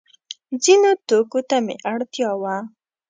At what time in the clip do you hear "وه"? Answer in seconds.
2.41-2.55